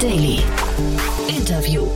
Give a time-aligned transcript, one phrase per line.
[0.00, 0.40] Daily.
[1.28, 1.86] Interview.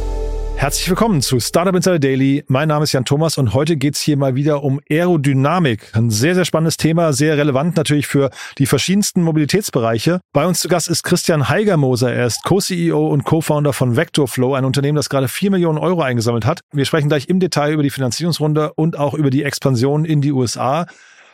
[0.57, 2.45] Herzlich willkommen zu Startup Insider Daily.
[2.49, 5.91] Mein Name ist Jan Thomas und heute geht's hier mal wieder um Aerodynamik.
[5.95, 8.29] Ein sehr, sehr spannendes Thema, sehr relevant natürlich für
[8.59, 10.21] die verschiedensten Mobilitätsbereiche.
[10.35, 12.13] Bei uns zu Gast ist Christian Heigermoser.
[12.13, 16.45] Er ist Co-CEO und Co-Founder von Vectorflow, ein Unternehmen, das gerade vier Millionen Euro eingesammelt
[16.45, 16.61] hat.
[16.73, 20.33] Wir sprechen gleich im Detail über die Finanzierungsrunde und auch über die Expansion in die
[20.33, 20.87] USA.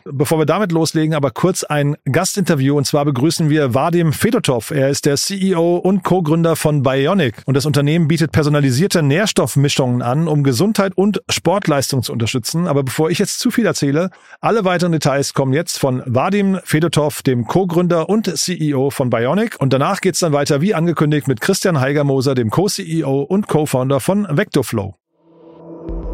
[0.05, 4.71] Bevor wir damit loslegen, aber kurz ein Gastinterview und zwar begrüßen wir Vadim Fedotov.
[4.71, 10.27] Er ist der CEO und Co-Gründer von Bionic und das Unternehmen bietet personalisierte Nährstoffmischungen an,
[10.27, 12.67] um Gesundheit und Sportleistung zu unterstützen.
[12.67, 17.21] Aber bevor ich jetzt zu viel erzähle, alle weiteren Details kommen jetzt von Vadim Fedotov,
[17.21, 21.79] dem Co-Gründer und CEO von Bionic und danach geht's dann weiter wie angekündigt mit Christian
[21.79, 24.95] Heigermoser, dem Co-CEO und Co-Founder von Vectorflow.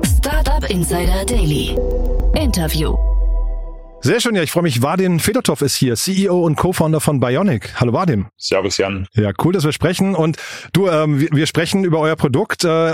[0.04, 1.76] Startup Insider Daily.
[2.36, 3.17] Interview.
[4.02, 4.82] Sehr schön, ja, ich freue mich.
[4.82, 7.80] Vadim Fedotov ist hier, CEO und Co-Founder von Bionic.
[7.80, 8.28] Hallo Vadim.
[8.38, 9.08] Servus Jan.
[9.14, 10.16] Ja, cool, dass wir sprechen.
[10.16, 10.38] Und
[10.72, 12.64] du, ähm, wir, wir sprechen über euer Produkt.
[12.64, 12.94] Äh,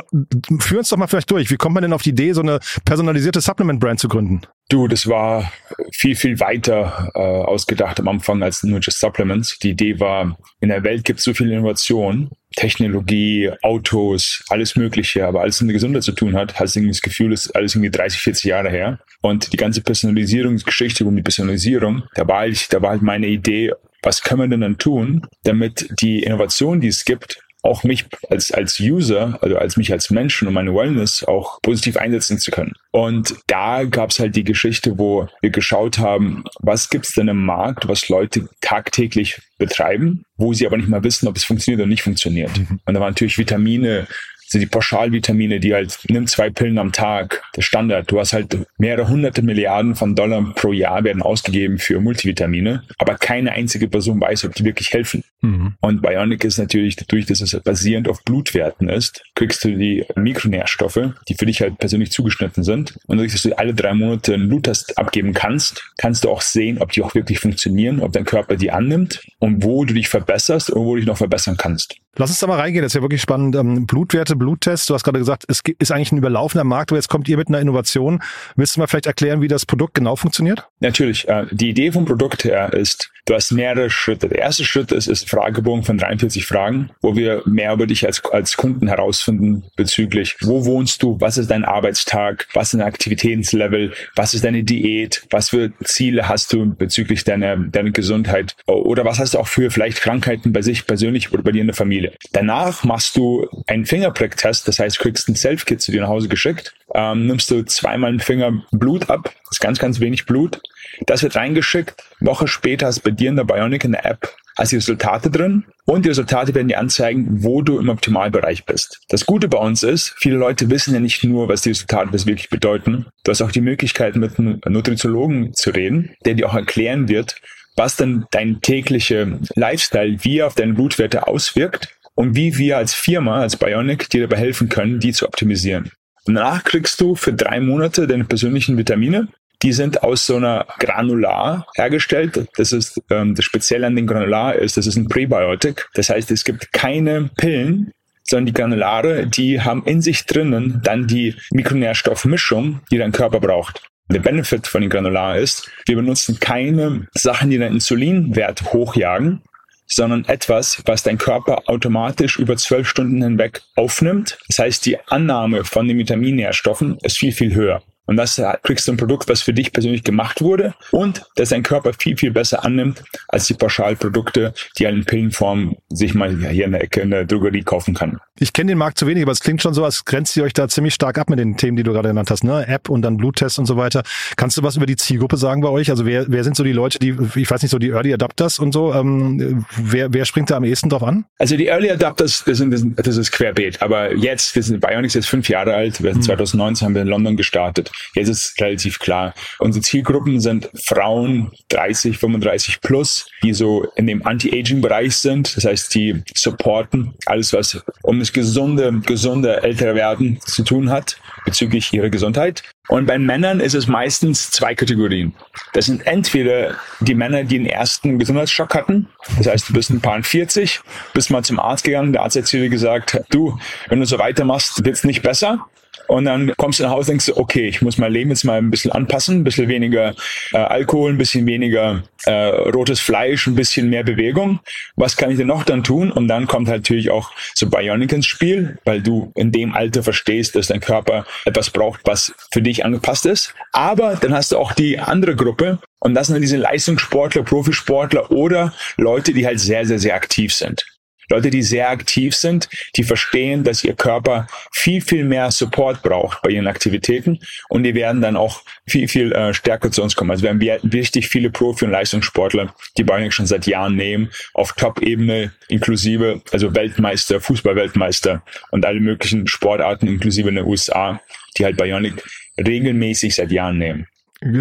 [0.59, 1.51] führ uns doch mal vielleicht durch.
[1.51, 4.41] Wie kommt man denn auf die Idee, so eine personalisierte Supplement-Brand zu gründen?
[4.69, 5.51] Du, das war
[5.91, 9.59] viel, viel weiter äh, ausgedacht am Anfang als nur just Supplements.
[9.59, 15.25] Die Idee war, in der Welt gibt es so viel Innovation, Technologie, Autos, alles Mögliche,
[15.25, 18.19] aber alles mit Gesundheit zu tun hat, hast irgendwie das Gefühl, ist alles irgendwie 30,
[18.19, 18.99] 40 Jahre her.
[19.21, 23.71] Und die ganze Personalisierungsgeschichte um die Personalisierung, da war halt, da war halt meine Idee,
[24.01, 28.51] was können wir denn dann tun, damit die Innovation, die es gibt, auch mich als,
[28.51, 32.73] als User, also als mich als Menschen und meine Wellness auch positiv einsetzen zu können.
[32.91, 37.43] Und da gab es halt die Geschichte, wo wir geschaut haben, was gibt's denn im
[37.45, 41.89] Markt, was Leute tagtäglich betreiben, wo sie aber nicht mal wissen, ob es funktioniert oder
[41.89, 42.55] nicht funktioniert.
[42.57, 42.81] Mhm.
[42.85, 44.07] Und da waren natürlich Vitamine,
[44.53, 48.09] sind die Pauschalvitamine, die halt, nimm zwei Pillen am Tag, der Standard.
[48.09, 53.15] Du hast halt mehrere hunderte Milliarden von Dollar pro Jahr werden ausgegeben für Multivitamine, aber
[53.15, 55.23] keine einzige Person weiß, ob die wirklich helfen.
[55.41, 55.75] Mhm.
[55.81, 61.13] Und Bionic ist natürlich dadurch, dass es basierend auf Blutwerten ist, kriegst du die Mikronährstoffe,
[61.27, 62.97] die für dich halt persönlich zugeschnitten sind.
[63.07, 66.77] Und dadurch, dass du alle drei Monate einen Bluttest abgeben kannst, kannst du auch sehen,
[66.77, 70.69] ob die auch wirklich funktionieren, ob dein Körper die annimmt und wo du dich verbesserst
[70.69, 71.97] und wo du dich noch verbessern kannst.
[72.15, 73.55] Lass uns da mal reingehen, das ist ja wirklich spannend.
[73.55, 77.07] Ähm, Blutwerte, Bluttest, du hast gerade gesagt, es ist eigentlich ein überlaufender Markt, aber jetzt
[77.09, 78.21] kommt ihr mit einer Innovation.
[78.55, 80.67] Willst du mal vielleicht erklären, wie das Produkt genau funktioniert?
[80.79, 81.27] Natürlich.
[81.27, 84.29] Äh, die Idee vom Produkt her ist, du hast mehrere Schritte.
[84.29, 88.23] Der erste Schritt ist, ist Fragebogen von 43 Fragen, wo wir mehr über dich als,
[88.25, 93.93] als Kunden herausfinden bezüglich, wo wohnst du, was ist dein Arbeitstag, was ist dein Aktivitätslevel,
[94.15, 99.19] was ist deine Diät, was für Ziele hast du bezüglich deiner, deiner Gesundheit oder was
[99.19, 102.02] hast du auch für vielleicht Krankheiten bei sich persönlich oder bei dir in der Familie.
[102.03, 102.17] Familie.
[102.31, 106.73] Danach machst du einen Fingerprick-Test, das heißt, kriegst ein Self-Kit zu dir nach Hause geschickt,
[106.93, 110.61] ähm, nimmst du zweimal einen Finger Blut ab, das ist ganz, ganz wenig Blut.
[111.07, 111.95] Das wird reingeschickt.
[112.19, 115.65] Woche später hast bei dir in der Bionic in der App als die Resultate drin
[115.85, 118.99] und die Resultate werden dir anzeigen, wo du im Optimalbereich bist.
[119.09, 122.49] Das Gute bei uns ist, viele Leute wissen ja nicht nur, was die Resultate wirklich
[122.49, 123.07] bedeuten.
[123.23, 127.37] Du hast auch die Möglichkeit, mit einem Nutriziologen zu reden, der dir auch erklären wird,
[127.75, 133.41] was dann dein täglicher Lifestyle, wie auf deine Blutwerte auswirkt und wie wir als Firma,
[133.41, 135.91] als Bionic dir dabei helfen können, die zu optimisieren.
[136.25, 139.27] Und danach kriegst du für drei Monate deine persönlichen Vitamine.
[139.61, 142.47] Die sind aus so einer Granular hergestellt.
[142.57, 145.89] Das ist ähm, das Spezielle an den Granular ist, das ist ein Präbiotik.
[145.93, 147.91] Das heißt, es gibt keine Pillen,
[148.23, 153.89] sondern die Granulare, die haben in sich drinnen dann die Mikronährstoffmischung, die dein Körper braucht.
[154.09, 159.41] Der Benefit von den Granular ist, wir benutzen keine Sachen, die den Insulinwert hochjagen,
[159.87, 164.37] sondern etwas, was dein Körper automatisch über zwölf Stunden hinweg aufnimmt.
[164.47, 167.81] Das heißt, die Annahme von den Vitaminnährstoffen ist viel, viel höher.
[168.05, 171.63] Und das kriegst du ein Produkt, was für dich persönlich gemacht wurde und das dein
[171.63, 176.71] Körper viel, viel besser annimmt als die Pauschalprodukte, die in Pillenform sich mal hier in
[176.71, 178.19] der Ecke in der Drogerie kaufen kann.
[178.39, 180.53] Ich kenne den Markt zu wenig, aber es klingt schon so, als grenzt ihr euch
[180.53, 182.67] da ziemlich stark ab mit den Themen, die du gerade genannt hast, ne?
[182.67, 184.03] App und dann Bluttest und so weiter.
[184.35, 185.89] Kannst du was über die Zielgruppe sagen bei euch?
[185.89, 188.59] Also wer, wer sind so die Leute, die, ich weiß nicht, so die Early Adapters
[188.59, 191.25] und so, ähm, wer, wer springt da am ehesten drauf an?
[191.37, 195.29] Also die Early Adapters, das, sind, das, ist querbeet, aber jetzt, wir sind Bionics jetzt
[195.29, 196.37] fünf Jahre alt, wir sind hm.
[196.37, 197.91] 2019 haben wir in London gestartet.
[198.15, 199.33] Jetzt ist relativ klar.
[199.59, 205.55] Unsere Zielgruppen sind Frauen 30, 35 plus, die so in dem Anti-Aging-Bereich sind.
[205.55, 211.17] Das heißt, die supporten alles, was um das gesunde, gesunde ältere Werden zu tun hat
[211.45, 212.63] bezüglich ihrer Gesundheit.
[212.89, 215.33] Und bei Männern ist es meistens zwei Kategorien.
[215.73, 219.07] Das sind entweder die Männer, die den ersten Gesundheitsschock hatten.
[219.37, 220.81] Das heißt, du bist ein paar 40,
[221.13, 223.57] bist mal zum Arzt gegangen, der Arzt hat zu dir gesagt, du,
[223.87, 225.65] wenn du so weitermachst, wird's nicht besser.
[226.07, 228.57] Und dann kommst du nach Hause und denkst, okay, ich muss mein Leben jetzt mal
[228.57, 230.13] ein bisschen anpassen, ein bisschen weniger
[230.51, 234.59] äh, Alkohol, ein bisschen weniger äh, rotes Fleisch, ein bisschen mehr Bewegung.
[234.95, 236.11] Was kann ich denn noch dann tun?
[236.11, 240.03] Und dann kommt halt natürlich auch so Bionic ins Spiel, weil du in dem Alter
[240.03, 243.53] verstehst, dass dein Körper etwas braucht, was für dich angepasst ist.
[243.71, 248.73] Aber dann hast du auch die andere Gruppe, und das sind diese Leistungssportler, Profisportler oder
[248.97, 250.85] Leute, die halt sehr, sehr, sehr aktiv sind.
[251.33, 256.43] Leute, die sehr aktiv sind, die verstehen, dass ihr Körper viel, viel mehr Support braucht
[256.43, 257.39] bei ihren Aktivitäten
[257.69, 260.29] und die werden dann auch viel, viel äh, stärker zu uns kommen.
[260.29, 264.73] Also wir haben richtig viele Profi- und Leistungssportler, die Bionic schon seit Jahren nehmen, auf
[264.73, 271.19] Top-Ebene inklusive, also Weltmeister, Fußballweltmeister und alle möglichen Sportarten inklusive in den USA,
[271.57, 272.23] die halt Bionic
[272.57, 274.07] regelmäßig seit Jahren nehmen.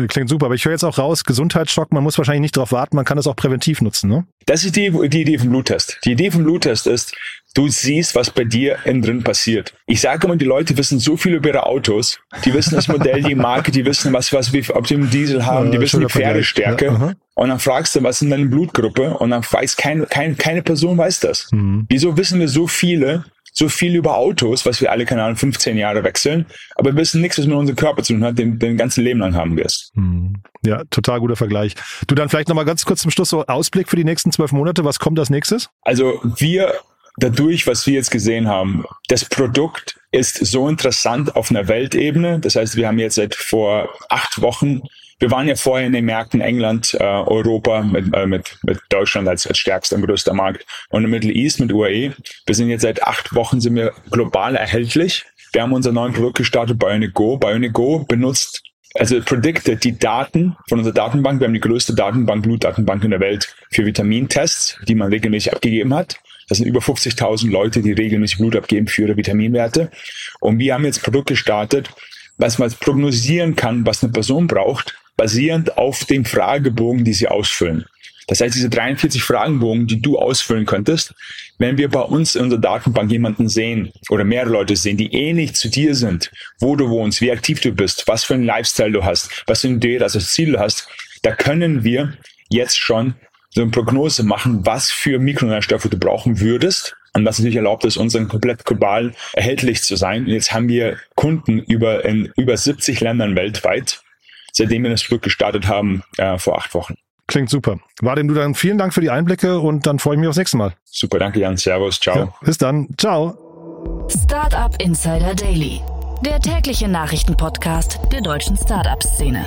[0.09, 2.97] Klingt super, aber ich höre jetzt auch raus, Gesundheitsschock, man muss wahrscheinlich nicht darauf warten,
[2.97, 4.27] man kann das auch präventiv nutzen, ne?
[4.47, 5.99] Das ist die, die Idee vom Bluttest.
[6.05, 7.15] Die Idee vom Bluttest ist,
[7.55, 9.75] du siehst, was bei dir innen drin passiert.
[9.87, 13.23] Ich sage immer, die Leute wissen so viel über ihre Autos, die wissen das Modell,
[13.23, 16.07] die Marke, die wissen, was, was wir, ob die einen Diesel haben, die wissen die
[16.07, 16.87] Pferdestärke.
[16.87, 19.15] Ja, und dann fragst du, was ist deine Blutgruppe?
[19.15, 21.49] Und dann weiß keine, keine, keine Person weiß das.
[21.51, 21.87] Mhm.
[21.89, 25.77] Wieso wissen wir so viele, so viel über Autos, was wir alle, keine Ahnung, 15
[25.77, 28.77] Jahre wechseln, aber wir wissen nichts, was mit unserem Körper zu tun hat, den, den
[28.77, 29.91] ganzen Leben lang haben wir es.
[29.95, 30.43] Hm.
[30.65, 31.75] Ja, total guter Vergleich.
[32.07, 34.85] Du dann vielleicht nochmal ganz kurz zum Schluss so Ausblick für die nächsten zwölf Monate.
[34.85, 35.69] Was kommt als nächstes?
[35.83, 36.73] Also wir
[37.17, 42.39] dadurch, was wir jetzt gesehen haben, das Produkt ist so interessant auf einer Weltebene.
[42.39, 44.83] Das heißt, wir haben jetzt seit vor acht Wochen
[45.23, 49.29] wir waren ja vorher in den Märkten England, äh, Europa mit, äh, mit, mit Deutschland
[49.29, 52.13] als, als stärkster und größter Markt und im Middle East mit UAE.
[52.45, 55.25] Wir sind jetzt seit acht Wochen sind wir global erhältlich.
[55.53, 57.37] Wir haben unser neues Produkt gestartet, Bionic Go.
[57.37, 58.65] Bionic Go benutzt
[58.95, 61.39] also predicted die Daten von unserer Datenbank.
[61.39, 65.95] Wir haben die größte Datenbank, Blutdatenbank in der Welt für Vitamintests, die man regelmäßig abgegeben
[65.95, 66.17] hat.
[66.49, 69.93] Das sind über 50.000 Leute, die regelmäßig Blut abgeben für ihre Vitaminwerte.
[70.41, 71.91] Und wir haben jetzt ein Produkt gestartet,
[72.39, 77.87] was man prognosieren kann, was eine Person braucht, basierend auf dem Fragebogen, die sie ausfüllen.
[78.29, 81.15] Das heißt, diese 43 Fragenbogen, die du ausfüllen könntest,
[81.59, 85.55] wenn wir bei uns in unserer Datenbank jemanden sehen oder mehrere Leute sehen, die ähnlich
[85.55, 86.31] zu dir sind,
[86.61, 89.69] wo du wohnst, wie aktiv du bist, was für einen Lifestyle du hast, was für
[89.69, 90.89] ein Idee, also Ziel du hast,
[91.23, 92.17] da können wir
[92.49, 93.15] jetzt schon
[93.51, 97.97] so eine Prognose machen, was für Mikronährstoffe du brauchen würdest und was natürlich erlaubt ist,
[97.97, 100.25] unseren komplett global erhältlich zu sein.
[100.25, 104.03] Und jetzt haben wir Kunden über in über 70 Ländern weltweit,
[104.53, 106.95] seitdem wir das Produkt gestartet haben, äh, vor acht Wochen.
[107.27, 107.79] Klingt super.
[108.01, 110.57] Vadim, du dann vielen Dank für die Einblicke und dann freue ich mich aufs nächste
[110.57, 110.75] Mal.
[110.85, 111.57] Super, danke Jan.
[111.57, 112.17] Servus, ciao.
[112.17, 112.89] Ja, bis dann.
[112.99, 114.09] Ciao.
[114.09, 115.81] Startup Insider Daily,
[116.25, 119.47] der tägliche Nachrichtenpodcast der deutschen Startup-Szene.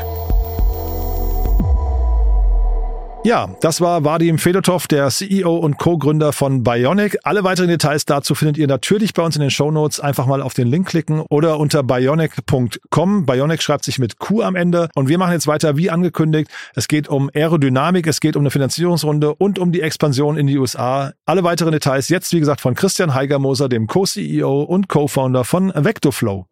[3.25, 7.17] Ja, das war Vadim Fedotov, der CEO und Co-Gründer von Bionic.
[7.23, 9.99] Alle weiteren Details dazu findet ihr natürlich bei uns in den Show Notes.
[9.99, 13.25] Einfach mal auf den Link klicken oder unter bionic.com.
[13.25, 14.89] Bionic schreibt sich mit Q am Ende.
[14.93, 16.51] Und wir machen jetzt weiter wie angekündigt.
[16.75, 20.59] Es geht um Aerodynamik, es geht um eine Finanzierungsrunde und um die Expansion in die
[20.59, 21.13] USA.
[21.25, 26.45] Alle weiteren Details jetzt, wie gesagt, von Christian Heigermoser, dem Co-CEO und Co-Founder von Vectoflow.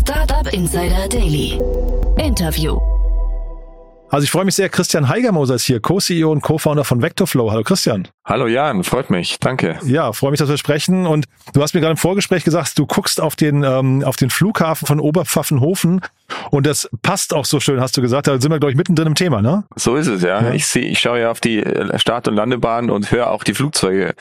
[0.00, 1.60] Startup Insider Daily.
[2.16, 2.91] Interview.
[4.12, 7.50] Also ich freue mich sehr, Christian Heigermoser ist hier, Co-CEO und Co-Founder von Vectorflow.
[7.50, 8.08] Hallo Christian.
[8.26, 9.78] Hallo Jan, freut mich, danke.
[9.86, 11.06] Ja, freue mich, dass wir sprechen.
[11.06, 11.24] Und
[11.54, 14.86] du hast mir gerade im Vorgespräch gesagt, du guckst auf den, ähm, auf den Flughafen
[14.86, 16.02] von Oberpfaffenhofen
[16.50, 18.26] und das passt auch so schön, hast du gesagt.
[18.26, 19.64] Da sind wir, glaube ich, mittendrin im Thema, ne?
[19.76, 20.42] So ist es, ja.
[20.42, 20.52] ja.
[20.52, 23.54] Ich sehe, ich schaue ja auf die äh, Start- und Landebahn und höre auch die
[23.54, 24.14] Flugzeuge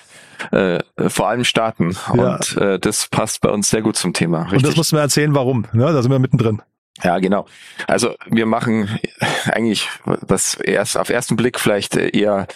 [0.52, 0.80] äh,
[1.10, 1.98] vor allem starten.
[2.16, 2.36] Ja.
[2.36, 4.44] Und äh, das passt bei uns sehr gut zum Thema.
[4.44, 4.60] Richtig.
[4.60, 5.66] Und das musst du mir erzählen, warum.
[5.74, 5.84] Ne?
[5.84, 6.62] Da sind wir mittendrin.
[7.04, 7.46] Ja, genau.
[7.88, 9.00] Also wir machen
[9.46, 12.48] eigentlich, was erst auf ersten Blick vielleicht eher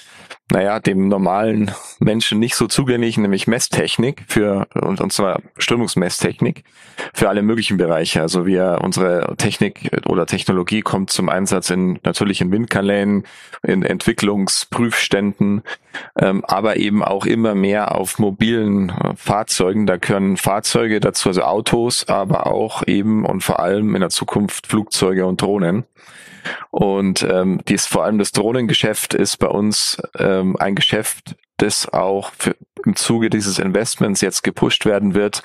[0.52, 6.64] naja, dem normalen Menschen nicht so zugänglich, nämlich Messtechnik für, und, und zwar Strömungsmesstechnik
[7.14, 8.22] für alle möglichen Bereiche.
[8.22, 13.26] Also wir, unsere Technik oder Technologie kommt zum Einsatz in, natürlich in Windkanälen,
[13.64, 15.64] in Entwicklungsprüfständen,
[16.20, 19.88] ähm, aber eben auch immer mehr auf mobilen äh, Fahrzeugen.
[19.88, 24.68] Da können Fahrzeuge dazu, also Autos, aber auch eben und vor allem in der Zukunft
[24.68, 25.86] Flugzeuge und Drohnen.
[26.72, 32.32] Und ähm, dies, vor allem das Drohnengeschäft ist bei uns ähm, ein Geschäft, das auch
[32.38, 35.42] für, im Zuge dieses Investments jetzt gepusht werden wird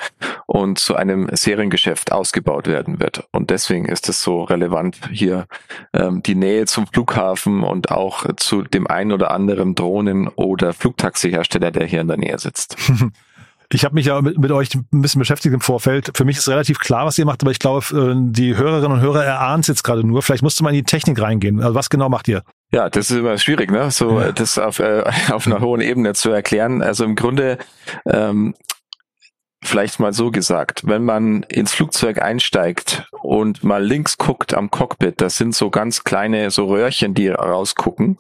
[0.47, 3.29] und zu einem Seriengeschäft ausgebaut werden wird.
[3.33, 5.47] Und deswegen ist es so relevant, hier
[5.93, 11.71] ähm, die Nähe zum Flughafen und auch zu dem einen oder anderen Drohnen- oder Flugtaxihersteller,
[11.71, 12.77] der hier in der Nähe sitzt.
[13.73, 16.11] Ich habe mich ja mit, mit, euch ein bisschen beschäftigt im Vorfeld.
[16.17, 19.01] Für mich ist relativ klar, was ihr macht, aber ich glaube, äh, die Hörerinnen und
[19.01, 20.23] Hörer erahnen es jetzt gerade nur.
[20.23, 21.63] Vielleicht musst du mal in die Technik reingehen.
[21.63, 22.43] Also was genau macht ihr?
[22.73, 23.91] Ja, das ist immer schwierig, ne?
[23.91, 24.33] So ja.
[24.33, 26.83] das auf, äh, auf einer hohen Ebene zu erklären.
[26.83, 27.59] Also im Grunde
[28.07, 28.55] ähm,
[29.63, 35.21] vielleicht mal so gesagt, wenn man ins Flugzeug einsteigt und mal links guckt am Cockpit,
[35.21, 38.19] das sind so ganz kleine so Röhrchen, die rausgucken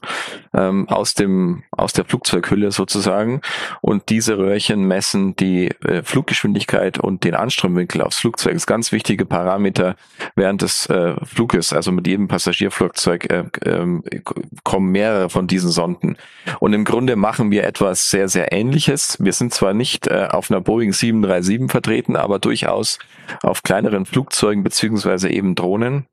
[0.52, 3.40] ähm, aus dem aus der Flugzeughülle sozusagen
[3.80, 8.52] und diese Röhrchen messen die äh, Fluggeschwindigkeit und den Anströmwinkel aufs Flugzeug.
[8.52, 9.96] Das ist ganz wichtige Parameter
[10.34, 11.72] während des äh, Fluges.
[11.72, 14.20] Also mit jedem Passagierflugzeug äh, äh,
[14.62, 16.16] kommen mehrere von diesen Sonden
[16.58, 19.16] und im Grunde machen wir etwas sehr sehr Ähnliches.
[19.20, 22.98] Wir sind zwar nicht äh, auf einer Boeing 7 737 vertreten, aber durchaus
[23.42, 26.06] auf kleineren Flugzeugen beziehungsweise eben Drohnen.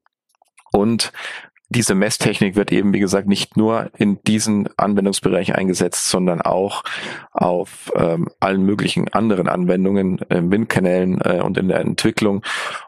[0.72, 1.12] Und
[1.70, 6.84] diese Messtechnik wird eben, wie gesagt, nicht nur in diesen Anwendungsbereichen eingesetzt, sondern auch
[7.34, 12.42] auf ähm, allen möglichen anderen Anwendungen, äh, Windkanälen äh, und in der Entwicklung.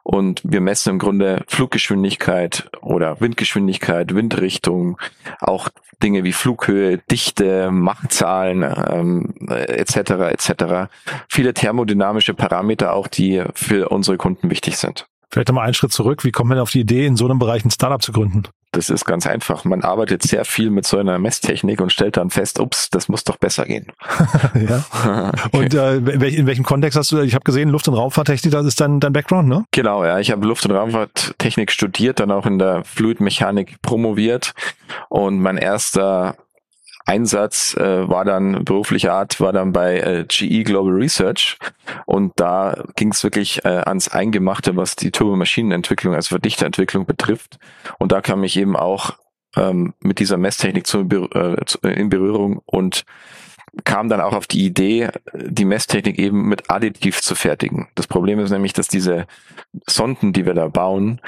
[0.04, 4.98] Und wir messen im Grunde Fluggeschwindigkeit oder Windgeschwindigkeit, Windrichtung,
[5.42, 5.70] auch
[6.02, 9.98] Dinge wie Flughöhe, Dichte, Machtzahlen ähm, etc.
[10.32, 10.90] etc.
[11.28, 15.08] Viele thermodynamische Parameter auch, die für unsere Kunden wichtig sind.
[15.32, 16.24] Vielleicht nochmal einen Schritt zurück.
[16.24, 18.44] Wie kommt man auf die Idee, in so einem Bereich ein Startup zu gründen?
[18.72, 19.66] Das ist ganz einfach.
[19.66, 23.24] Man arbeitet sehr viel mit so einer Messtechnik und stellt dann fest, ups, das muss
[23.24, 23.88] doch besser gehen.
[24.54, 25.32] ja.
[25.52, 28.80] Und äh, in welchem Kontext hast du, ich habe gesehen, Luft- und Raumfahrttechnik, das ist
[28.80, 29.66] dein, dein Background, ne?
[29.72, 30.20] Genau, ja.
[30.20, 34.54] Ich habe Luft- und Raumfahrttechnik studiert, dann auch in der Fluidmechanik promoviert.
[35.10, 36.36] Und mein erster
[37.06, 41.58] Einsatz äh, war dann beruflicher Art, war dann bei äh, GE Global Research
[42.06, 47.58] und da ging es wirklich äh, ans Eingemachte, was die Turbomaschinenentwicklung, also Verdichterentwicklung betrifft.
[47.98, 49.18] Und da kam ich eben auch
[49.56, 51.56] ähm, mit dieser Messtechnik zu, äh,
[51.90, 53.06] in Berührung und
[53.84, 57.88] kam dann auch auf die Idee, die Messtechnik eben mit additiv zu fertigen.
[57.96, 59.28] Das Problem ist nämlich, dass diese
[59.88, 61.22] Sonden, die wir da bauen,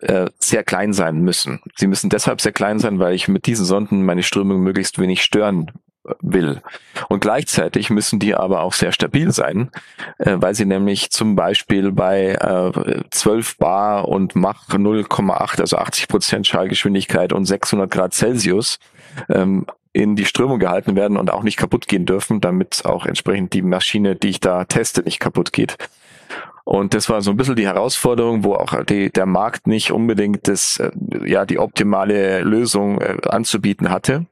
[0.00, 1.60] äh, sehr klein sein müssen.
[1.74, 5.22] Sie müssen deshalb sehr klein sein, weil ich mit diesen Sonden meine Strömung möglichst wenig
[5.22, 5.72] stören
[6.06, 6.60] äh, will.
[7.08, 9.70] Und gleichzeitig müssen die aber auch sehr stabil sein,
[10.18, 16.08] äh, weil sie nämlich zum Beispiel bei äh, 12 Bar und Mach 0,8, also 80
[16.08, 18.78] Prozent Schallgeschwindigkeit und 600 Grad Celsius
[19.30, 23.54] ähm, in die Strömung gehalten werden und auch nicht kaputt gehen dürfen, damit auch entsprechend
[23.54, 25.78] die Maschine, die ich da teste, nicht kaputt geht.
[26.68, 30.48] Und das war so ein bisschen die Herausforderung, wo auch die, der Markt nicht unbedingt
[30.48, 30.90] das, äh,
[31.24, 34.26] ja, die optimale Lösung äh, anzubieten hatte.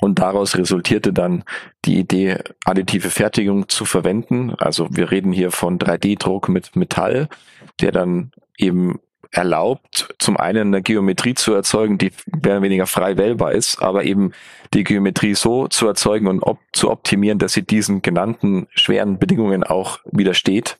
[0.00, 1.44] Und daraus resultierte dann
[1.84, 4.54] die Idee, additive Fertigung zu verwenden.
[4.56, 7.28] Also wir reden hier von 3D-Druck mit Metall,
[7.80, 8.98] der dann eben
[9.30, 14.04] erlaubt, zum einen eine Geometrie zu erzeugen, die mehr oder weniger frei wählbar ist, aber
[14.04, 14.32] eben
[14.74, 19.64] die Geometrie so zu erzeugen und op zu optimieren, dass sie diesen genannten schweren Bedingungen
[19.64, 20.76] auch widersteht.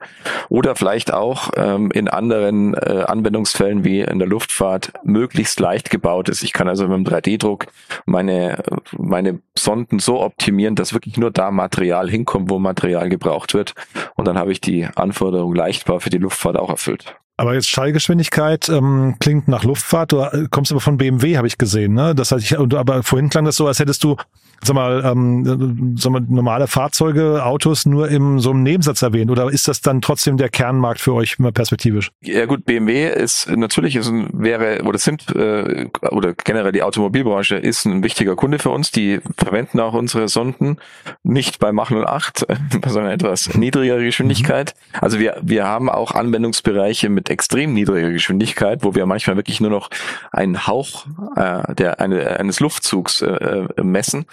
[0.49, 6.29] Oder vielleicht auch ähm, in anderen äh, Anwendungsfällen wie in der Luftfahrt möglichst leicht gebaut
[6.29, 6.43] ist.
[6.43, 7.67] Ich kann also mit dem 3D-Druck
[8.05, 8.63] meine,
[8.97, 13.75] meine Sonden so optimieren, dass wirklich nur da Material hinkommt, wo Material gebraucht wird.
[14.17, 17.17] Und dann habe ich die Anforderung leichtbar für die Luftfahrt auch erfüllt.
[17.39, 20.11] Aber jetzt Schallgeschwindigkeit ähm, klingt nach Luftfahrt.
[20.11, 21.95] Du äh, kommst aber von BMW, habe ich gesehen.
[21.95, 22.13] Ne?
[22.13, 24.17] Das heißt, ich, aber vorhin klang das so, als hättest du
[24.63, 29.31] sag mal, ähm, sag mal, normale Fahrzeuge, Autos nur im so einem Nebensatz erwähnt?
[29.31, 32.11] Oder ist das dann trotzdem der Kernmarkt für euch immer perspektivisch?
[32.23, 37.57] Ja gut, BMW ist natürlich ist ein, wäre oder sind äh, oder generell die Automobilbranche
[37.57, 38.91] ist ein wichtiger Kunde für uns.
[38.91, 40.79] Die verwenden auch unsere Sonden
[41.23, 42.47] nicht bei Mach 08,
[42.87, 44.75] sondern etwas niedrigere Geschwindigkeit.
[44.93, 44.99] Mhm.
[45.01, 49.71] Also wir wir haben auch Anwendungsbereiche mit extrem niedriger Geschwindigkeit, wo wir manchmal wirklich nur
[49.71, 49.91] noch
[50.33, 54.27] einen Hauch äh, der eine, eines Luftzugs äh, äh messen.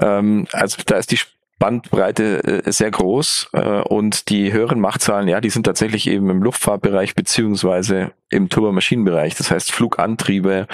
[0.00, 1.18] Ähm, also da ist die
[1.62, 6.42] Bandbreite äh, sehr groß äh, und die höheren Machtzahlen, ja, die sind tatsächlich eben im
[6.42, 10.66] Luftfahrtbereich beziehungsweise im Turbomaschinenbereich, das heißt Flugantriebe,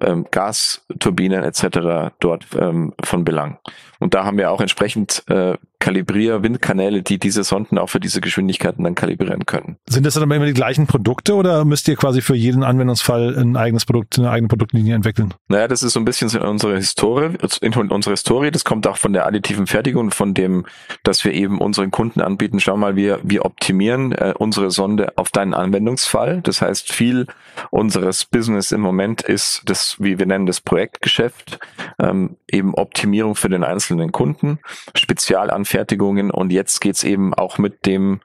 [0.00, 2.12] ähm, Gasturbinen etc.
[2.18, 3.58] dort ähm, von Belang.
[4.00, 8.82] Und da haben wir auch entsprechend äh, Kalibrier-Windkanäle, die diese Sonden auch für diese Geschwindigkeiten
[8.82, 9.76] dann kalibrieren können.
[9.88, 13.56] Sind das dann immer die gleichen Produkte oder müsst ihr quasi für jeden Anwendungsfall ein
[13.56, 15.34] eigenes Produkt, eine eigene Produktlinie entwickeln?
[15.48, 18.50] Naja, das ist so ein bisschen in unserer Historie, in unserer Historie.
[18.50, 20.66] Das kommt auch von der additiven Fertigung, von dem,
[21.02, 22.60] dass wir eben unseren Kunden anbieten.
[22.60, 26.40] Schau mal, wir, wir optimieren äh, unsere Sonde auf deinen Anwendungsfall.
[26.42, 27.26] Das heißt, viel
[27.70, 31.58] unseres Business im Moment ist das, wie wir nennen, das Projektgeschäft,
[31.98, 34.58] ähm, eben Optimierung für den einzelnen Kunden,
[34.94, 38.20] Spezialanfertigungen und jetzt geht's eben auch mit dem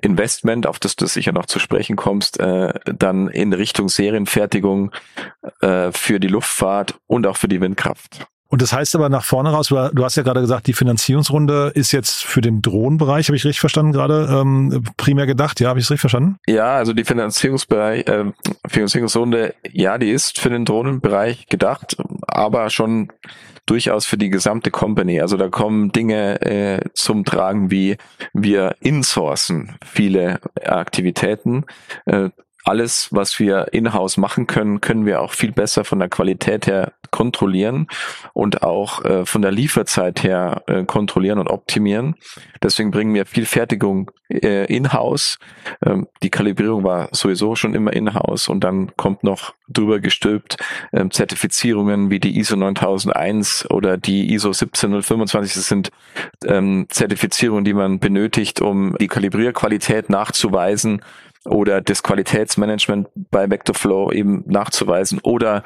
[0.00, 4.92] Investment, auf das du sicher noch zu sprechen kommst, äh, dann in Richtung Serienfertigung
[5.60, 8.26] äh, für die Luftfahrt und auch für die Windkraft.
[8.48, 11.92] Und das heißt aber nach vorne raus, du hast ja gerade gesagt, die Finanzierungsrunde ist
[11.92, 15.86] jetzt für den Drohnenbereich, habe ich richtig verstanden gerade, ähm, primär gedacht, ja, habe ich
[15.86, 16.36] es richtig verstanden?
[16.46, 18.32] Ja, also die Finanzierungsbereich, äh,
[18.68, 23.12] Finanzierungsrunde, ja, die ist für den Drohnenbereich gedacht, aber schon
[23.66, 25.20] durchaus für die gesamte Company.
[25.20, 27.96] Also da kommen Dinge äh, zum Tragen wie
[28.32, 31.64] wir insourcen viele Aktivitäten.
[32.06, 32.30] Äh,
[32.66, 36.92] alles, was wir in-house machen können, können wir auch viel besser von der Qualität her
[37.10, 37.86] kontrollieren
[38.32, 42.16] und auch äh, von der Lieferzeit her äh, kontrollieren und optimieren.
[42.62, 45.38] Deswegen bringen wir viel Fertigung äh, in-house.
[45.84, 50.56] Ähm, die Kalibrierung war sowieso schon immer in-house und dann kommt noch drüber gestülpt
[50.92, 55.54] ähm, Zertifizierungen wie die ISO 9001 oder die ISO 17025.
[55.54, 55.90] Das sind
[56.44, 61.02] ähm, Zertifizierungen, die man benötigt, um die Kalibrierqualität nachzuweisen
[61.46, 65.62] oder das Qualitätsmanagement bei Vectorflow eben nachzuweisen oder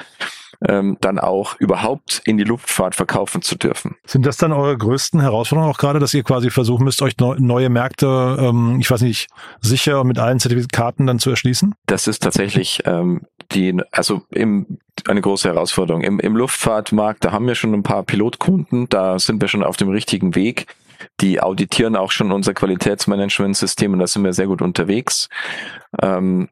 [0.67, 3.97] ähm, dann auch überhaupt in die Luftfahrt verkaufen zu dürfen.
[4.05, 7.37] Sind das dann eure größten Herausforderungen auch gerade, dass ihr quasi versuchen müsst, euch neu,
[7.39, 9.29] neue Märkte, ähm, ich weiß nicht,
[9.61, 11.75] sicher mit allen Zertifikaten dann zu erschließen?
[11.87, 13.23] Das ist tatsächlich ähm,
[13.53, 16.03] die, also im, eine große Herausforderung.
[16.03, 19.77] Im, Im Luftfahrtmarkt, da haben wir schon ein paar Pilotkunden, da sind wir schon auf
[19.77, 20.67] dem richtigen Weg.
[21.21, 25.29] Die auditieren auch schon unser Qualitätsmanagementsystem und da sind wir sehr gut unterwegs.
[26.03, 26.49] Ähm,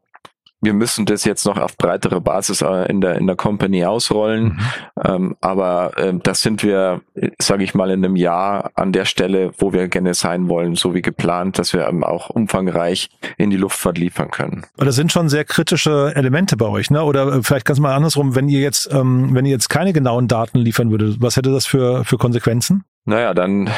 [0.61, 4.45] wir müssen das jetzt noch auf breitere Basis äh, in der in der Company ausrollen,
[4.45, 4.61] mhm.
[5.05, 7.01] ähm, aber äh, das sind wir,
[7.39, 10.95] sage ich mal, in einem Jahr an der Stelle, wo wir gerne sein wollen, so
[10.95, 14.67] wie geplant, dass wir ähm, auch umfangreich in die Luftfahrt liefern können.
[14.77, 17.05] Aber das sind schon sehr kritische Elemente bei euch, ne?
[17.05, 20.27] Oder äh, vielleicht ganz mal andersrum, wenn ihr jetzt ähm, wenn ihr jetzt keine genauen
[20.27, 22.85] Daten liefern würdet, was hätte das für für Konsequenzen?
[23.05, 23.71] Naja, dann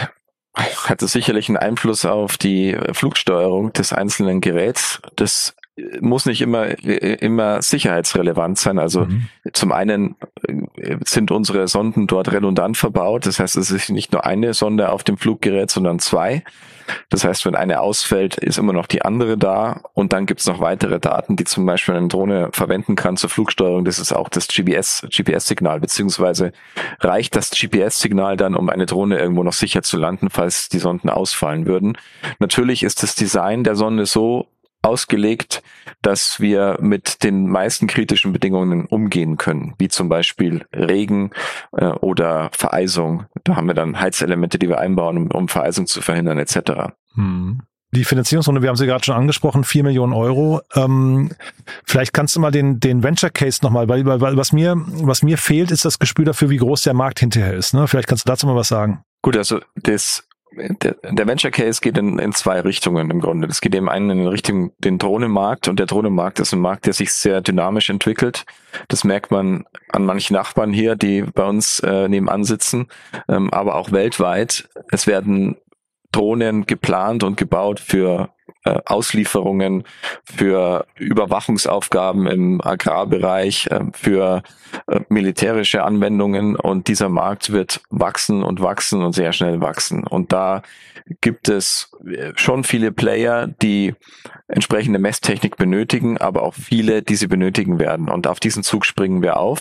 [0.54, 5.00] hat es sicherlich einen Einfluss auf die Flugsteuerung des einzelnen Geräts.
[5.16, 5.54] Das
[6.00, 8.78] muss nicht immer, immer sicherheitsrelevant sein.
[8.78, 9.28] Also mhm.
[9.52, 10.16] zum einen
[10.46, 10.54] äh,
[11.04, 13.26] sind unsere Sonden dort redundant verbaut.
[13.26, 16.42] Das heißt, es ist nicht nur eine Sonde auf dem Fluggerät, sondern zwei.
[17.08, 19.82] Das heißt, wenn eine ausfällt, ist immer noch die andere da.
[19.94, 23.30] Und dann gibt es noch weitere Daten, die zum Beispiel eine Drohne verwenden kann zur
[23.30, 23.84] Flugsteuerung.
[23.84, 26.52] Das ist auch das GPS, GPS-Signal, beziehungsweise
[27.00, 31.10] reicht das GPS-Signal dann, um eine Drohne irgendwo noch sicher zu landen, falls die Sonden
[31.10, 31.96] ausfallen würden.
[32.38, 34.46] Natürlich ist das Design der Sonde so
[34.82, 35.62] ausgelegt,
[36.02, 41.30] dass wir mit den meisten kritischen Bedingungen umgehen können, wie zum Beispiel Regen
[41.76, 43.24] äh, oder Vereisung.
[43.44, 46.92] Da haben wir dann Heizelemente, die wir einbauen, um, um Vereisung zu verhindern etc.
[47.14, 47.62] Hm.
[47.92, 50.60] Die Finanzierungsrunde, wir haben sie gerade schon angesprochen, vier Millionen Euro.
[50.76, 51.30] Ähm,
[51.84, 55.36] vielleicht kannst du mal den, den Venture Case nochmal, weil, weil was mir, was mir
[55.36, 57.74] fehlt, ist das Gespür dafür, wie groß der Markt hinterher ist.
[57.74, 57.88] Ne?
[57.88, 59.02] Vielleicht kannst du dazu mal was sagen.
[59.22, 63.46] Gut, also das der, der Venture Case geht in, in zwei Richtungen im Grunde.
[63.46, 66.92] Das geht eben einen in Richtung den Drohnenmarkt und der Drohnenmarkt ist ein Markt, der
[66.92, 68.44] sich sehr dynamisch entwickelt.
[68.88, 72.88] Das merkt man an manchen Nachbarn hier, die bei uns äh, nebenan sitzen,
[73.28, 74.68] ähm, aber auch weltweit.
[74.90, 75.56] Es werden
[76.12, 78.30] Drohnen geplant und gebaut für
[78.64, 79.84] äh, Auslieferungen,
[80.22, 84.42] für Überwachungsaufgaben im Agrarbereich, äh, für
[84.86, 90.06] äh, militärische Anwendungen und dieser Markt wird wachsen und wachsen und sehr schnell wachsen.
[90.06, 90.60] Und da
[91.22, 91.90] gibt es
[92.36, 93.94] schon viele Player, die
[94.46, 98.10] entsprechende Messtechnik benötigen, aber auch viele, die sie benötigen werden.
[98.10, 99.60] Und auf diesen Zug springen wir auf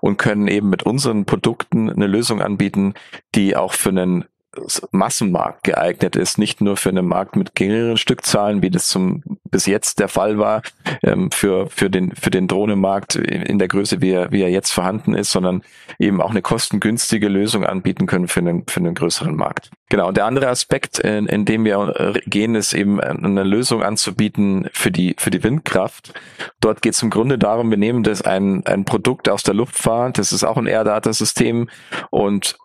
[0.00, 2.94] und können eben mit unseren Produkten eine Lösung anbieten,
[3.36, 4.24] die auch für einen
[4.90, 9.66] Massenmarkt geeignet ist, nicht nur für einen Markt mit geringeren Stückzahlen, wie das zum bis
[9.66, 10.62] jetzt der Fall war,
[11.02, 14.70] ähm, für, für den, für den Drohnenmarkt in der Größe, wie er, wie er jetzt
[14.70, 15.62] vorhanden ist, sondern
[15.98, 19.70] eben auch eine kostengünstige Lösung anbieten können für einen, für einen größeren Markt.
[19.88, 20.08] Genau.
[20.08, 24.68] Und der andere Aspekt, in, in dem wir äh, gehen, ist eben eine Lösung anzubieten
[24.72, 26.14] für die, für die Windkraft.
[26.60, 30.18] Dort geht es im Grunde darum, wir nehmen das ein, ein Produkt aus der Luftfahrt,
[30.18, 31.68] das ist auch ein Air-Data-System
[32.10, 32.56] und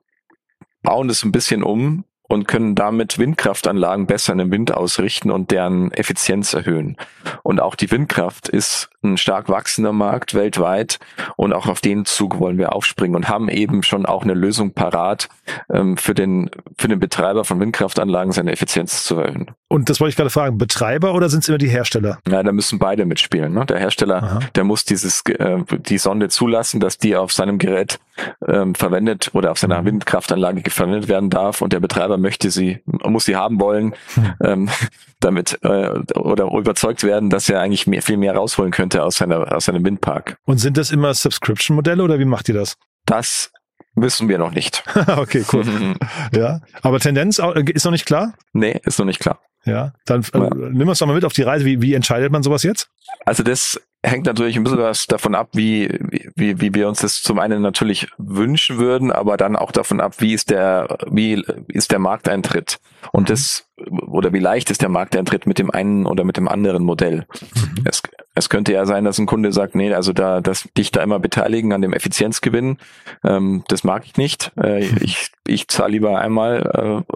[0.86, 5.52] bauen das ein bisschen um und können damit Windkraftanlagen besser in den Wind ausrichten und
[5.52, 6.98] deren Effizienz erhöhen.
[7.44, 11.00] Und auch die Windkraft ist ein stark wachsender Markt weltweit
[11.36, 14.74] und auch auf den Zug wollen wir aufspringen und haben eben schon auch eine Lösung
[14.74, 15.30] parat
[15.72, 19.52] ähm, für den für den Betreiber von Windkraftanlagen seine Effizienz zu erhöhen.
[19.68, 22.20] Und das wollte ich gerade fragen, Betreiber oder sind es immer die Hersteller?
[22.28, 23.54] Ja, da müssen beide mitspielen.
[23.54, 23.66] Ne?
[23.66, 24.40] Der Hersteller, Aha.
[24.54, 28.00] der muss dieses äh, die Sonde zulassen, dass die auf seinem Gerät
[28.48, 29.88] ähm, verwendet oder auf seiner mhm.
[29.88, 34.34] Windkraftanlage verwendet werden darf und der Betreiber möchte sie muss sie haben wollen, hm.
[34.44, 34.70] ähm,
[35.20, 39.54] damit äh, oder überzeugt werden, dass er eigentlich mehr, viel mehr rausholen könnte aus seiner
[39.56, 40.38] aus seinem Windpark.
[40.46, 42.78] Und sind das immer Subscription-Modelle oder wie macht ihr das?
[43.06, 43.52] Das
[43.96, 44.84] Wissen wir noch nicht.
[45.08, 45.64] okay, cool.
[46.34, 47.40] ja, aber Tendenz
[47.74, 48.34] ist noch nicht klar?
[48.52, 49.40] Nee, ist noch nicht klar.
[49.66, 50.50] Ja, dann äh, ja.
[50.54, 51.66] nimm uns doch mal mit auf die Reise.
[51.66, 52.90] Wie, wie entscheidet man sowas jetzt?
[53.26, 55.90] Also das hängt natürlich ein bisschen was davon ab, wie,
[56.36, 60.16] wie, wie wir uns das zum einen natürlich wünschen würden, aber dann auch davon ab,
[60.20, 62.80] wie ist der, wie ist der Markteintritt.
[63.12, 63.34] Und mhm.
[63.34, 63.68] das,
[64.08, 67.26] oder wie leicht ist der Markteintritt mit dem einen oder mit dem anderen Modell.
[67.56, 67.84] Mhm.
[67.86, 68.04] Es,
[68.36, 71.20] es könnte ja sein, dass ein Kunde sagt, nee, also da, dass dich da immer
[71.20, 72.78] beteiligen an dem Effizienzgewinn,
[73.24, 74.52] ähm, das mag ich nicht.
[74.62, 77.16] Äh, ich, ich zahle lieber einmal äh,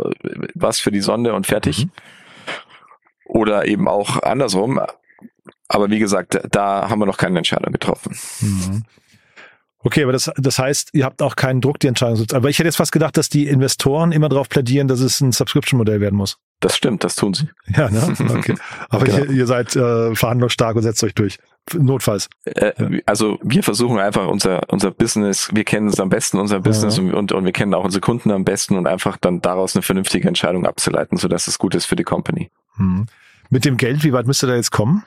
[0.55, 1.85] was für die Sonde und fertig.
[1.85, 1.91] Mhm.
[3.29, 4.81] Oder eben auch andersrum.
[5.67, 8.17] Aber wie gesagt, da haben wir noch keine Entscheidung getroffen.
[8.41, 8.83] Mhm.
[9.81, 12.59] Okay, aber das, das heißt, ihr habt auch keinen Druck, die Entscheidung zu Aber ich
[12.59, 16.17] hätte jetzt fast gedacht, dass die Investoren immer darauf plädieren, dass es ein Subscription-Modell werden
[16.17, 16.37] muss.
[16.59, 17.47] Das stimmt, das tun sie.
[17.67, 18.13] Ja, ne?
[18.29, 18.55] Okay.
[18.89, 19.19] Aber genau.
[19.19, 21.37] ihr, ihr, seid äh, verhandlungsstark und setzt euch durch.
[21.73, 22.29] Notfalls.
[22.45, 26.97] Äh, also wir versuchen einfach unser, unser Business, wir kennen es am besten, unser Business
[26.97, 27.13] ja.
[27.13, 30.27] und, und wir kennen auch unsere Kunden am besten und einfach dann daraus eine vernünftige
[30.27, 32.49] Entscheidung abzuleiten, sodass es gut ist für die Company.
[32.79, 33.05] Hm.
[33.49, 35.03] Mit dem Geld, wie weit müsst ihr da jetzt kommen?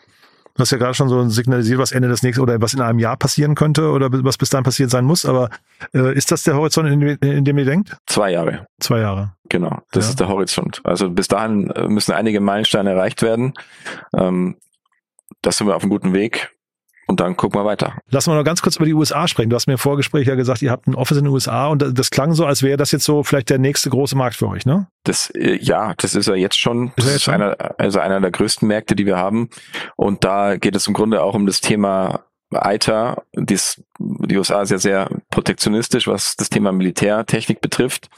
[0.54, 2.98] Du hast ja gerade schon so signalisiert, was Ende des nächsten oder was in einem
[2.98, 5.24] Jahr passieren könnte oder was bis dahin passiert sein muss.
[5.24, 5.48] Aber
[5.94, 7.96] äh, ist das der Horizont, in, in, dem ihr denkt?
[8.06, 8.66] Zwei Jahre.
[8.78, 9.32] Zwei Jahre.
[9.48, 10.10] Genau, das ja.
[10.10, 10.82] ist der Horizont.
[10.84, 13.54] Also bis dahin äh, müssen einige Meilensteine erreicht werden.
[14.14, 14.56] Ähm,
[15.40, 16.50] da sind wir auf einem guten Weg
[17.12, 17.98] und dann gucken wir weiter.
[18.10, 19.50] Lassen wir noch ganz kurz über die USA sprechen.
[19.50, 21.98] Du hast mir im Vorgespräch ja gesagt, ihr habt ein Office in den USA und
[21.98, 24.64] das klang so, als wäre das jetzt so vielleicht der nächste große Markt für euch,
[24.64, 24.86] ne?
[25.04, 26.92] Das, äh, ja, das ist ja jetzt schon.
[26.96, 29.50] Ist, ist einer, also einer der größten Märkte, die wir haben.
[29.94, 32.20] Und da geht es im Grunde auch um das Thema
[32.54, 38.08] ITER, dies, die USA ist ja sehr protektionistisch, was das Thema Militärtechnik betrifft.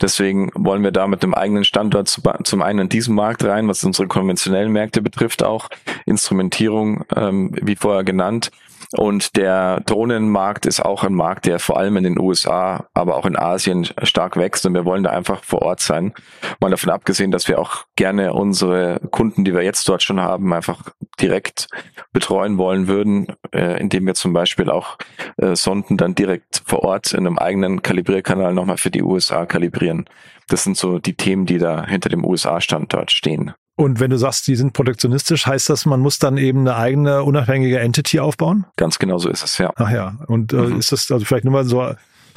[0.00, 3.68] Deswegen wollen wir da mit dem eigenen Standort zu, zum einen in diesen Markt rein,
[3.68, 5.68] was unsere konventionellen Märkte betrifft, auch
[6.06, 8.50] Instrumentierung, ähm, wie vorher genannt.
[8.96, 13.26] Und der Drohnenmarkt ist auch ein Markt, der vor allem in den USA, aber auch
[13.26, 14.66] in Asien stark wächst.
[14.66, 16.12] Und wir wollen da einfach vor Ort sein.
[16.60, 20.52] Mal davon abgesehen, dass wir auch gerne unsere Kunden, die wir jetzt dort schon haben,
[20.52, 20.90] einfach
[21.20, 21.68] direkt
[22.12, 24.98] betreuen wollen würden, äh, indem wir zum Beispiel auch
[25.36, 30.06] äh, Sonden dann direkt vor Ort in einem eigenen Kalibrierkanal nochmal für die USA kalibrieren.
[30.48, 33.54] Das sind so die Themen, die da hinter dem USA-Standort stehen.
[33.74, 37.22] Und wenn du sagst, die sind protektionistisch, heißt das, man muss dann eben eine eigene
[37.22, 38.66] unabhängige Entity aufbauen?
[38.76, 39.72] Ganz genau so ist es, ja.
[39.76, 40.18] Ach ja.
[40.26, 40.78] Und äh, mhm.
[40.78, 41.82] ist das also vielleicht nur mal so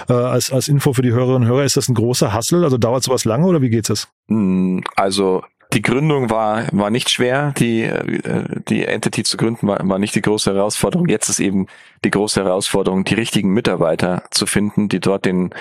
[0.10, 2.64] äh, als, als Info für die Hörerinnen und Hörer, ist das ein großer Hassel?
[2.64, 4.08] Also dauert sowas lange oder wie geht es?
[4.28, 5.44] Hm, also
[5.76, 7.54] die Gründung war, war nicht schwer.
[7.58, 11.10] Die, äh, die Entity zu gründen war, war nicht die große Herausforderung.
[11.10, 11.68] Jetzt ist eben
[12.06, 15.54] die große Herausforderung, die richtigen Mitarbeiter zu finden, die dort den,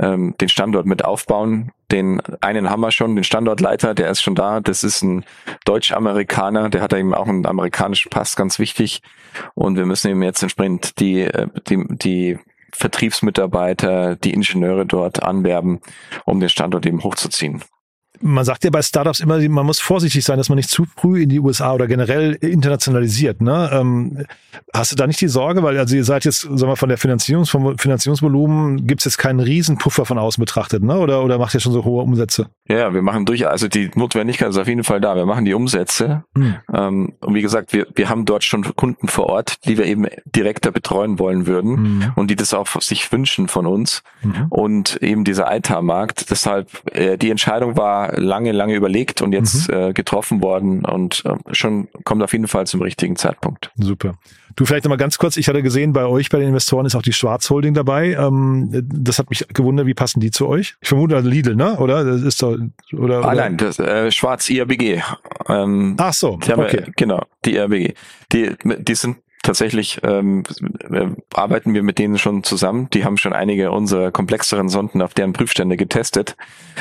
[0.00, 1.70] ähm, den Standort mit aufbauen.
[1.92, 4.60] Den einen haben wir schon, den Standortleiter, der ist schon da.
[4.60, 5.24] Das ist ein
[5.66, 9.02] Deutsch-Amerikaner, der hat eben auch einen amerikanischen Pass, ganz wichtig.
[9.54, 12.38] Und wir müssen eben jetzt entsprechend die, äh, die, die
[12.72, 15.80] Vertriebsmitarbeiter, die Ingenieure dort anwerben,
[16.24, 17.62] um den Standort eben hochzuziehen
[18.20, 21.22] man sagt ja bei Startups immer, man muss vorsichtig sein, dass man nicht zu früh
[21.22, 23.40] in die USA oder generell internationalisiert.
[23.40, 23.70] Ne?
[23.72, 24.24] Ähm,
[24.74, 26.98] hast du da nicht die Sorge, weil also ihr seid jetzt, sagen wir, von der
[26.98, 30.98] Finanzierungs vom Finanzierungsvolumen gibt es jetzt keinen Riesenpuffer von außen betrachtet, ne?
[30.98, 32.46] Oder oder macht ihr schon so hohe Umsätze?
[32.68, 35.16] Ja, wir machen durchaus, also die Notwendigkeit ist auf jeden Fall da.
[35.16, 36.24] Wir machen die Umsätze.
[36.36, 36.56] Hm.
[36.72, 40.06] Ähm, und wie gesagt, wir, wir haben dort schon Kunden vor Ort, die wir eben
[40.24, 42.12] direkter betreuen wollen würden hm.
[42.16, 44.02] und die das auch sich wünschen von uns.
[44.20, 44.46] Hm.
[44.50, 46.30] Und eben dieser ITAR-Markt.
[46.30, 49.74] Deshalb äh, die Entscheidung war lange, lange überlegt und jetzt mhm.
[49.74, 53.70] äh, getroffen worden und äh, schon kommt auf jeden Fall zum richtigen Zeitpunkt.
[53.76, 54.14] Super.
[54.56, 57.02] Du vielleicht nochmal ganz kurz, ich hatte gesehen, bei euch, bei den Investoren ist auch
[57.02, 58.14] die Schwarzholding dabei.
[58.14, 60.76] Ähm, das hat mich gewundert, wie passen die zu euch?
[60.80, 61.76] Ich vermute also Lidl, ne?
[61.78, 62.04] Oder?
[62.04, 62.58] Das ist doch,
[62.92, 65.00] oder, ah, nein, das, äh, Schwarz IRBG.
[65.48, 66.56] Ähm, Ach so, okay.
[66.56, 67.94] Wir, genau, die IRBG.
[68.32, 70.44] Die, die sind tatsächlich ähm,
[71.32, 72.88] arbeiten wir mit denen schon zusammen.
[72.92, 76.36] Die haben schon einige unserer komplexeren Sonden auf deren Prüfstände getestet.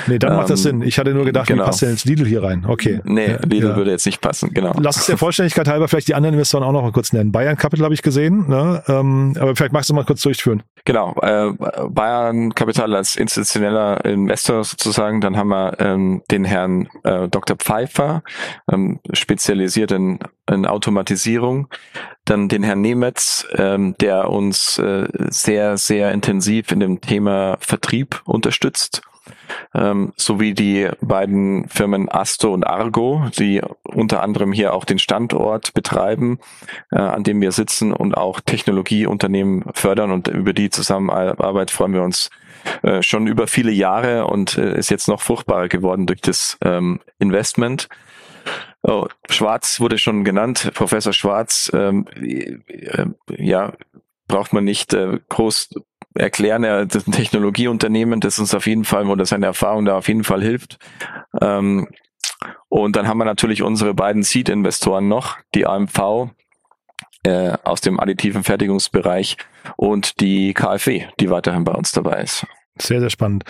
[0.07, 0.81] Nee, dann ähm, macht das ähm, Sinn.
[0.81, 1.63] Ich hatte nur gedacht, genau.
[1.63, 2.65] wie passt denn jetzt Lidl hier rein?
[2.67, 3.01] Okay.
[3.03, 3.75] Nee, ja, Lidl ja.
[3.75, 4.73] würde jetzt nicht passen, genau.
[4.79, 7.31] Lass uns der Vollständigkeit halber vielleicht die anderen Investoren auch noch mal kurz nennen.
[7.31, 8.83] Bayern Capital habe ich gesehen, ne?
[8.87, 10.63] ähm, aber vielleicht magst du mal kurz durchführen.
[10.85, 11.51] Genau, äh,
[11.89, 15.19] Bayern Capital als institutioneller Investor sozusagen.
[15.21, 17.57] Dann haben wir ähm, den Herrn äh, Dr.
[17.57, 18.23] Pfeiffer,
[18.71, 21.67] ähm, spezialisiert in, in Automatisierung.
[22.27, 28.21] Dann den Herrn Nemetz, ähm, der uns äh, sehr, sehr intensiv in dem Thema Vertrieb
[28.25, 29.01] unterstützt.
[29.73, 35.73] Ähm, sowie die beiden Firmen Asto und Argo, die unter anderem hier auch den Standort
[35.73, 36.39] betreiben,
[36.91, 42.03] äh, an dem wir sitzen und auch Technologieunternehmen fördern und über die Zusammenarbeit freuen wir
[42.03, 42.29] uns
[42.83, 46.99] äh, schon über viele Jahre und äh, ist jetzt noch fruchtbarer geworden durch das ähm,
[47.19, 47.87] Investment.
[48.83, 53.05] Oh, Schwarz wurde schon genannt, Professor Schwarz, ähm, äh,
[53.37, 53.73] ja,
[54.27, 55.69] braucht man nicht äh, groß
[56.13, 56.63] erklären.
[56.63, 60.23] Er ist ein Technologieunternehmen, das uns auf jeden Fall, oder seine Erfahrung da auf jeden
[60.23, 60.77] Fall hilft.
[61.41, 61.87] Ähm,
[62.69, 66.29] und dann haben wir natürlich unsere beiden Seed-Investoren noch, die AMV
[67.23, 69.37] äh, aus dem additiven Fertigungsbereich
[69.75, 72.45] und die KfW, die weiterhin bei uns dabei ist.
[72.77, 73.43] Sehr, sehr spannend.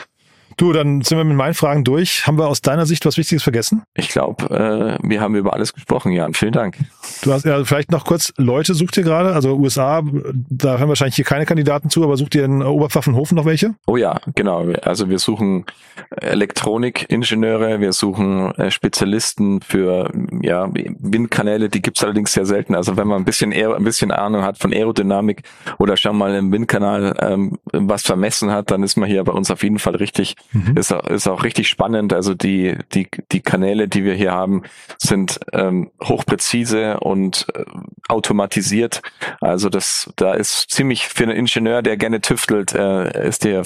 [0.58, 2.26] Du, dann sind wir mit meinen Fragen durch.
[2.26, 3.84] Haben wir aus deiner Sicht was Wichtiges vergessen?
[3.94, 6.34] Ich glaube, äh, wir haben über alles gesprochen, Jan.
[6.34, 6.78] Vielen Dank.
[7.22, 10.02] Du hast ja vielleicht noch kurz Leute sucht ihr gerade, also USA,
[10.50, 13.76] da hören wahrscheinlich hier keine Kandidaten zu, aber sucht ihr in Oberpfaffenhofen noch welche?
[13.86, 14.66] Oh ja, genau.
[14.82, 15.66] Also wir suchen
[16.10, 22.74] Elektronikingenieure, wir suchen äh, Spezialisten für ja, Windkanäle, die gibt's allerdings sehr selten.
[22.74, 25.44] Also wenn man ein bisschen ein bisschen Ahnung hat von Aerodynamik
[25.78, 29.52] oder schon mal im Windkanal ähm, was vermessen hat, dann ist man hier bei uns
[29.52, 30.78] auf jeden Fall richtig Mhm.
[30.78, 32.14] Ist, ist auch richtig spannend.
[32.14, 34.64] Also die, die, die Kanäle, die wir hier haben,
[34.98, 37.64] sind ähm, hochpräzise und äh,
[38.08, 39.02] automatisiert.
[39.42, 43.64] Also das, da ist ziemlich für einen Ingenieur, der gerne tüftelt, äh, ist der,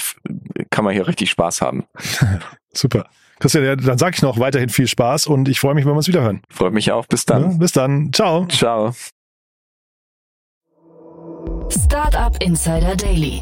[0.70, 1.86] kann man hier richtig Spaß haben.
[2.74, 3.06] Super.
[3.40, 6.08] Christian, dann sage ich noch weiterhin viel Spaß und ich freue mich, wenn wir uns
[6.08, 6.42] wieder hören.
[6.50, 7.08] Freut mich auch.
[7.08, 7.52] Bis dann.
[7.54, 8.14] Ja, bis dann.
[8.14, 8.46] Ciao.
[8.46, 8.94] Ciao.
[11.70, 13.42] Startup Insider Daily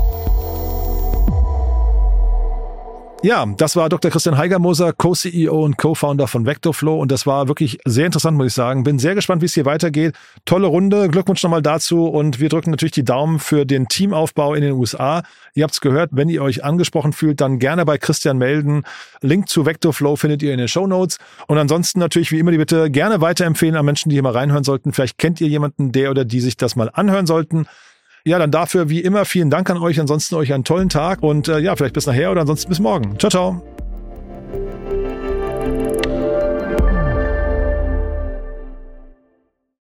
[3.23, 4.09] Ja, das war Dr.
[4.09, 8.53] Christian Heigermoser, Co-CEO und Co-Founder von Vectorflow und das war wirklich sehr interessant, muss ich
[8.55, 8.83] sagen.
[8.83, 10.15] Bin sehr gespannt, wie es hier weitergeht.
[10.45, 14.63] Tolle Runde, Glückwunsch nochmal dazu und wir drücken natürlich die Daumen für den Teamaufbau in
[14.63, 15.21] den USA.
[15.53, 18.85] Ihr habt es gehört, wenn ihr euch angesprochen fühlt, dann gerne bei Christian melden.
[19.21, 22.57] Link zu Vectorflow findet ihr in den Show Notes und ansonsten natürlich wie immer die
[22.57, 24.93] Bitte gerne weiterempfehlen an Menschen, die hier mal reinhören sollten.
[24.93, 27.67] Vielleicht kennt ihr jemanden, der oder die sich das mal anhören sollten.
[28.25, 29.99] Ja, dann dafür wie immer vielen Dank an euch.
[29.99, 33.17] Ansonsten euch einen tollen Tag und äh, ja, vielleicht bis nachher oder ansonsten bis morgen.
[33.19, 33.61] Ciao, ciao.